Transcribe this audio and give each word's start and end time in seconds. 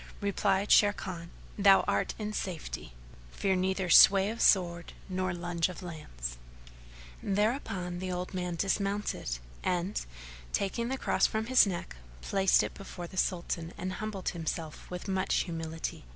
Replied 0.19 0.69
Sharrkan, 0.69 1.29
"Thou 1.59 1.81
art 1.81 2.15
in 2.17 2.33
safety: 2.33 2.93
fear 3.29 3.55
neither 3.55 3.87
sway 3.91 4.31
of 4.31 4.41
sword 4.41 4.93
nor 5.07 5.31
lunge 5.31 5.69
of 5.69 5.83
lance." 5.83 6.37
Thereupon 7.21 7.99
the 7.99 8.11
old 8.11 8.33
man 8.33 8.55
dismounted 8.55 9.37
and, 9.63 10.03
taking 10.53 10.87
the 10.87 10.97
Cross 10.97 11.27
from 11.27 11.45
his 11.45 11.67
neck, 11.67 11.97
placed 12.21 12.63
it 12.63 12.73
before 12.73 13.05
the 13.05 13.15
Sultan 13.15 13.73
and 13.77 13.93
humbled 13.93 14.29
himself 14.29 14.89
with 14.89 15.07
much 15.07 15.41
humility. 15.43 16.03